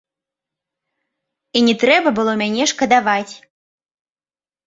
[1.59, 3.33] І не трэба было мяне шкадаваць!